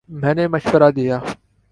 [0.09, 1.17] میں نے مشورہ دیا